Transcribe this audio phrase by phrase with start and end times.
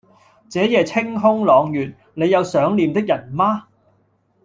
[0.49, 3.67] 這夜清空朗月，你有想念的人嗎